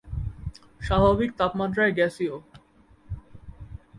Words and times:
স্বাভাবিক 0.81 1.29
তাপমাত্রায় 1.39 1.93
গ্যাসীয়। 1.97 2.35